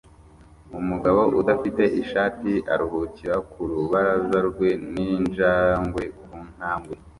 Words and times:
Umugabo 0.79 1.21
udafite 1.41 1.83
ishati 2.01 2.51
aruhukira 2.73 3.35
ku 3.49 3.59
rubaraza 3.71 4.39
rwe 4.49 4.69
ninjangwe 4.91 6.03
ku 6.21 6.31
ntambwe 6.53 6.95